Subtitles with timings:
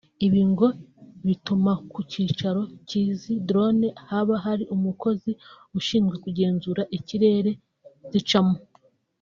[0.25, 0.67] Ibi ngo
[1.27, 5.31] bituma ku kicaro cy’izi Drone haba hari umukozi
[5.79, 7.51] ushinzwe kugenzura ikirere
[8.11, 8.55] zicamo